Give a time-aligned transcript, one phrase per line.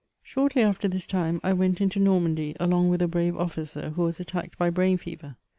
[0.23, 4.19] Shortly after this time I went into Normandy, along with a brave officer, who was
[4.19, 5.35] attacked by brain fever.